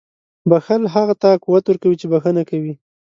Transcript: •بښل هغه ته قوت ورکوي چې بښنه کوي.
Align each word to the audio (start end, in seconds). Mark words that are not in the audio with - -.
•بښل 0.49 0.83
هغه 0.95 1.13
ته 1.21 1.29
قوت 1.43 1.63
ورکوي 1.67 1.95
چې 2.01 2.05
بښنه 2.11 2.43
کوي. 2.49 2.73